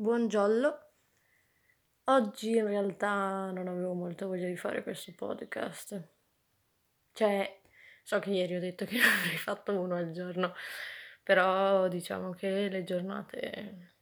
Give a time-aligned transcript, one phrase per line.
[0.00, 0.78] buongiorno.
[2.04, 6.08] Oggi in realtà non avevo molta voglia di fare questo podcast.
[7.12, 7.60] Cioè,
[8.02, 10.54] so che ieri ho detto che ne avrei fatto uno al giorno,
[11.22, 13.92] però diciamo che le giornate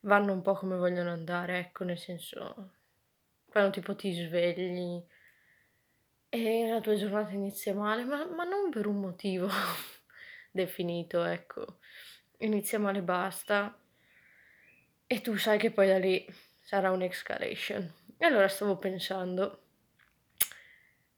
[0.00, 2.70] vanno un po' come vogliono andare, ecco, nel senso,
[3.50, 5.04] quando tipo ti svegli
[6.30, 9.48] e la tua giornata inizia male, ma, ma non per un motivo
[10.50, 11.78] definito, ecco.
[12.38, 13.78] Inizia male, basta.
[15.14, 16.26] E tu sai che poi da lì
[16.60, 17.92] sarà un'escalation.
[18.18, 19.60] E allora stavo pensando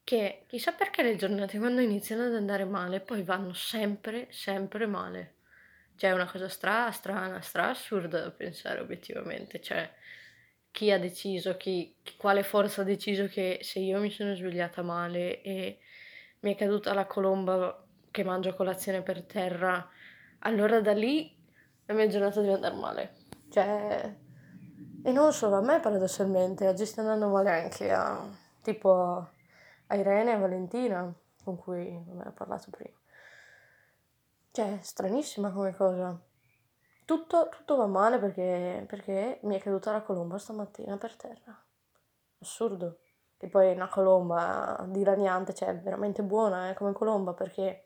[0.03, 5.37] che chissà perché le giornate quando iniziano ad andare male poi vanno sempre, sempre male.
[5.95, 9.59] Cioè è una cosa stra, strana, stra assurda da pensare obiettivamente.
[9.59, 9.91] Cioè,
[10.69, 15.41] chi ha deciso, chi, quale forza ha deciso che se io mi sono svegliata male
[15.41, 15.79] e
[16.41, 19.89] mi è caduta la colomba che mangio colazione per terra,
[20.41, 21.35] allora da lì
[21.87, 23.26] la mia giornata deve andare male.
[23.49, 24.15] Cioè,
[25.03, 28.19] e non solo a me paradossalmente, sta andando male anche a
[28.61, 29.29] tipo
[29.87, 32.97] a Irene e a Valentina, con cui non ho parlato prima.
[34.51, 36.19] Cioè, stranissima come cosa.
[37.05, 41.57] Tutto, tutto va male perché, perché mi è caduta la colomba stamattina per terra.
[42.39, 42.99] Assurdo.
[43.37, 47.85] Che poi una colomba dilaniante, cioè veramente buona eh, come colomba perché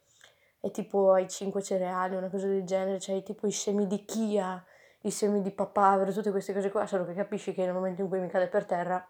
[0.61, 4.63] è tipo ai 5 cereali, una cosa del genere, cioè tipo i semi di chia,
[5.01, 8.07] i semi di papavero, tutte queste cose qua, solo che capisci che nel momento in
[8.07, 9.05] cui mi cade per terra,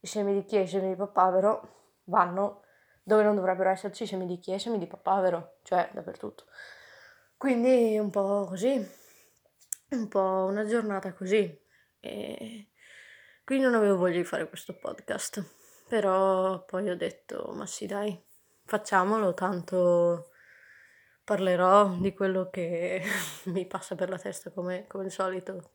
[0.00, 2.62] i semi di chia e i semi di papavero vanno
[3.02, 6.44] dove non dovrebbero esserci i semi di chia e i semi di papavero, cioè dappertutto.
[7.36, 9.04] Quindi un po' così
[9.90, 11.64] un po' una giornata così.
[12.00, 12.70] E
[13.44, 15.44] quindi non avevo voglia di fare questo podcast.
[15.88, 18.20] Però poi ho detto, ma sì dai,
[18.64, 20.30] facciamolo, tanto
[21.26, 23.02] parlerò di quello che
[23.46, 25.72] mi passa per la testa come, come al solito.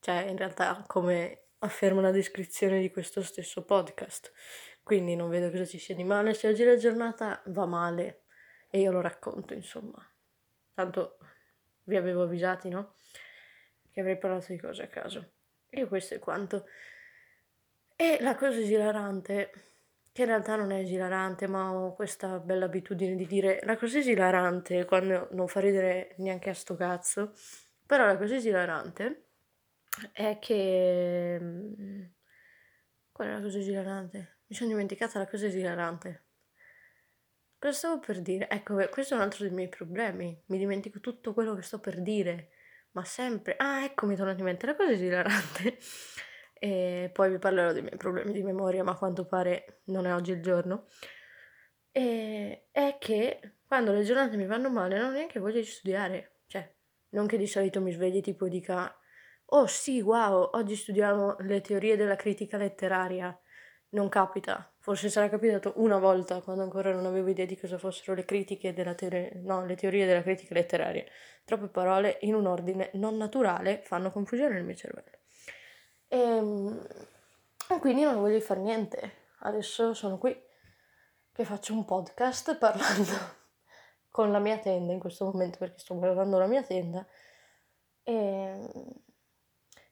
[0.00, 4.32] Cioè, in realtà, come afferma la descrizione di questo stesso podcast.
[4.82, 6.32] Quindi non vedo cosa ci sia di male.
[6.32, 8.22] Se oggi la giornata va male
[8.70, 10.02] e io lo racconto, insomma.
[10.72, 11.18] Tanto
[11.84, 12.94] vi avevo avvisati, no?
[13.92, 15.32] che avrei parlato di cose a caso.
[15.68, 16.66] E questo è quanto.
[17.96, 19.69] E la cosa esilarante,
[20.20, 23.98] che in realtà non è esilarante, ma ho questa bella abitudine di dire la cosa
[23.98, 27.32] esilarante quando non fa ridere neanche a sto cazzo,
[27.86, 29.28] però la cosa esilarante
[30.12, 31.38] è che...
[31.40, 32.02] Mm,
[33.12, 34.38] qual è la cosa esilarante?
[34.46, 36.24] Mi sono dimenticata la cosa esilarante.
[37.58, 38.48] Cosa stavo per dire?
[38.48, 40.38] Ecco, questo è un altro dei miei problemi.
[40.46, 42.50] Mi dimentico tutto quello che sto per dire
[42.92, 43.54] ma sempre...
[43.56, 45.78] Ah, ecco, mi torna in mente la cosa esilarante.
[46.62, 50.14] E poi vi parlerò dei miei problemi di memoria, ma a quanto pare non è
[50.14, 50.88] oggi il giorno.
[51.90, 56.40] E è che quando le giornate mi vanno male non ho neanche voglia di studiare.
[56.46, 56.70] Cioè,
[57.10, 58.94] non che di solito mi svegli tipo dica
[59.52, 63.36] oh sì, wow, oggi studiamo le teorie della critica letteraria.
[63.92, 64.70] Non capita.
[64.80, 68.74] Forse sarà capitato una volta quando ancora non avevo idea di cosa fossero le critiche
[68.74, 71.04] della teoria, no, le teorie della critica letteraria.
[71.44, 75.19] Troppe parole in un ordine non naturale fanno confusione nel mio cervello.
[76.12, 76.86] Ehm,
[77.68, 79.12] e quindi non voglio fare niente.
[79.40, 80.36] Adesso sono qui
[81.32, 83.38] che faccio un podcast parlando
[84.10, 87.06] con la mia tenda in questo momento perché sto guardando la mia tenda
[88.02, 88.68] e,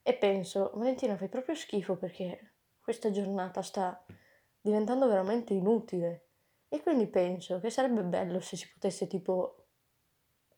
[0.03, 4.05] e penso, Valentina fai proprio schifo perché questa giornata sta
[4.61, 6.25] diventando veramente inutile.
[6.69, 9.67] E quindi penso che sarebbe bello se si potesse tipo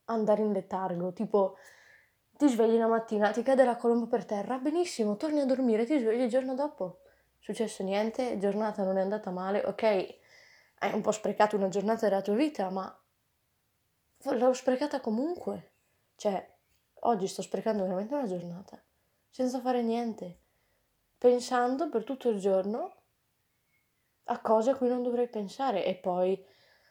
[0.06, 1.56] andare in letargo, tipo
[2.40, 5.98] ti svegli la mattina, ti cade la colomba per terra, benissimo, torni a dormire, ti
[5.98, 7.00] svegli il giorno dopo.
[7.38, 12.22] Successo niente, giornata non è andata male, ok, hai un po' sprecato una giornata della
[12.22, 12.98] tua vita, ma
[14.22, 15.72] l'ho sprecata comunque.
[16.16, 16.56] Cioè,
[17.00, 18.82] oggi sto sprecando veramente una giornata,
[19.28, 20.38] senza fare niente
[21.18, 22.94] pensando per tutto il giorno
[24.24, 26.42] a cose a cui non dovrei pensare e poi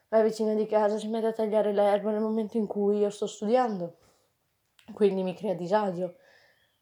[0.10, 3.26] la vicina di casa si mette a tagliare l'erba nel momento in cui io sto
[3.26, 3.98] studiando,
[5.00, 6.16] quindi mi crea disagio.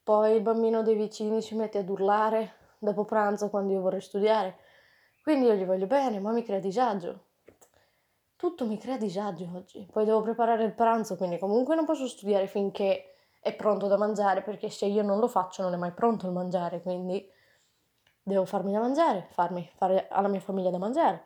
[0.01, 4.58] Poi il bambino dei vicini si mette ad urlare dopo pranzo quando io vorrei studiare,
[5.22, 7.25] quindi io gli voglio bene, ma mi crea disagio.
[8.35, 9.87] Tutto mi crea disagio oggi.
[9.91, 14.41] Poi devo preparare il pranzo, quindi comunque non posso studiare finché è pronto da mangiare,
[14.41, 17.23] perché se io non lo faccio non è mai pronto il mangiare, quindi
[18.23, 21.23] devo farmi da mangiare, farmi, fare alla mia famiglia da mangiare.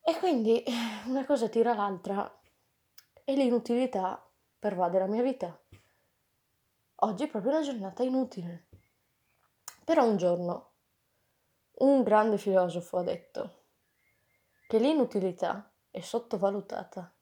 [0.00, 0.62] E quindi
[1.06, 2.32] una cosa tira l'altra
[3.24, 4.25] e l'inutilità
[4.58, 5.58] pervade la mia vita.
[7.00, 8.68] Oggi è proprio una giornata inutile.
[9.84, 10.72] Però un giorno
[11.78, 13.64] un grande filosofo ha detto
[14.66, 17.14] che l'inutilità è sottovalutata.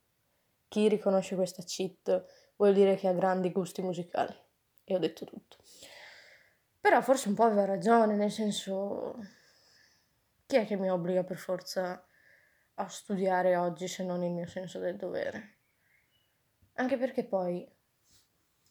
[0.68, 4.34] Chi riconosce questa cheat vuol dire che ha grandi gusti musicali.
[4.86, 5.56] e ho detto tutto.
[6.78, 9.16] Però forse un po' aveva ragione, nel senso,
[10.46, 12.06] chi è che mi obbliga per forza
[12.74, 15.53] a studiare oggi se non il mio senso del dovere?
[16.74, 17.66] Anche perché poi,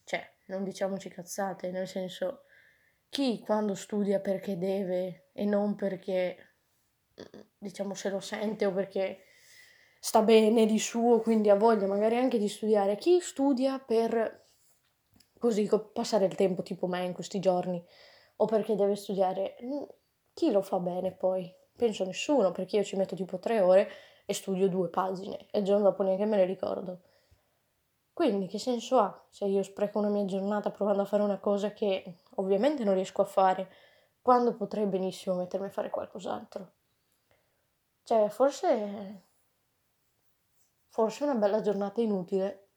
[0.03, 2.43] cioè, non diciamoci cazzate, nel senso,
[3.09, 6.55] chi quando studia perché deve e non perché,
[7.57, 9.19] diciamo, se lo sente o perché
[9.99, 14.41] sta bene di suo, quindi ha voglia magari anche di studiare, chi studia per
[15.39, 17.83] così passare il tempo tipo me in questi giorni
[18.37, 19.55] o perché deve studiare,
[20.33, 21.53] chi lo fa bene poi?
[21.75, 23.89] Penso nessuno, perché io ci metto tipo tre ore
[24.25, 27.01] e studio due pagine e il giorno dopo neanche me le ricordo.
[28.13, 31.73] Quindi che senso ha se io spreco una mia giornata provando a fare una cosa
[31.73, 33.69] che ovviamente non riesco a fare
[34.21, 36.71] quando potrei benissimo mettermi a fare qualcos'altro?
[38.03, 39.23] Cioè, forse
[40.87, 42.67] forse una bella giornata inutile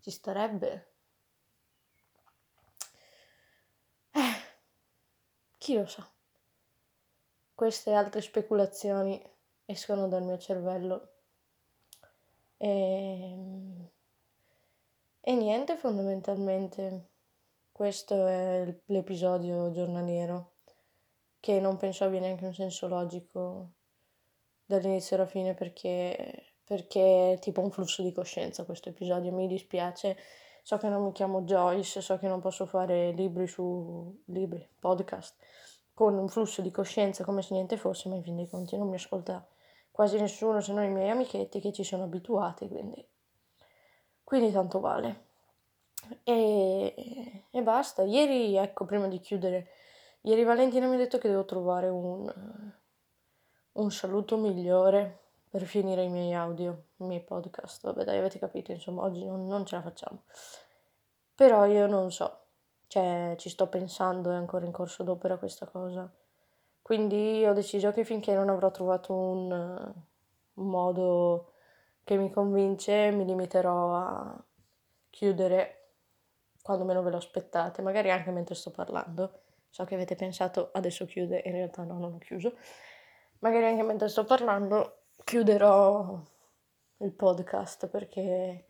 [0.00, 0.92] ci starebbe.
[4.14, 4.36] Eh,
[5.58, 6.06] chi lo sa.
[7.54, 9.20] Queste altre speculazioni
[9.64, 11.08] escono dal mio cervello.
[12.58, 13.88] E, ehm,
[15.28, 17.10] e niente, fondamentalmente,
[17.72, 20.52] questo è l'episodio giornaliero,
[21.40, 23.72] che non penso abbia neanche un senso logico
[24.64, 30.16] dall'inizio alla fine perché, perché è tipo un flusso di coscienza questo episodio, mi dispiace.
[30.62, 35.34] So che non mi chiamo Joyce, so che non posso fare libri su libri, podcast
[35.92, 38.88] con un flusso di coscienza come se niente fosse, ma in fin dei conti non
[38.88, 39.44] mi ascolta
[39.90, 43.04] quasi nessuno se non i miei amichetti che ci sono abituati, quindi,
[44.26, 45.24] quindi tanto vale.
[46.24, 48.02] E, e basta.
[48.02, 49.68] Ieri, ecco, prima di chiudere,
[50.22, 52.28] ieri Valentina mi ha detto che devo trovare un,
[53.70, 57.84] un saluto migliore per finire i miei audio, i miei podcast.
[57.84, 60.24] Vabbè, dai, avete capito, insomma, oggi non, non ce la facciamo.
[61.36, 62.40] Però io non so
[62.88, 66.10] cioè ci sto pensando, è ancora in corso d'opera questa cosa.
[66.82, 69.94] Quindi ho deciso che finché non avrò trovato un,
[70.54, 71.52] un modo
[72.06, 74.44] che mi convince, mi limiterò a
[75.10, 75.94] chiudere
[76.62, 79.40] quando meno ve lo aspettate, magari anche mentre sto parlando.
[79.70, 82.56] So che avete pensato adesso chiude, in realtà no, non ho chiuso.
[83.40, 86.22] Magari anche mentre sto parlando chiuderò
[86.98, 88.66] il podcast perché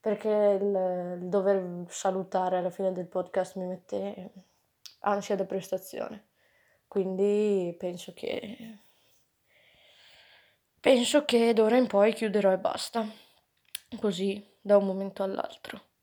[0.00, 4.32] perché il, il dover salutare alla fine del podcast mi mette
[5.00, 6.28] ansia da prestazione.
[6.88, 8.83] Quindi penso che
[10.84, 13.08] penso che d'ora in poi chiuderò e basta.
[13.98, 15.93] Così da un momento all'altro.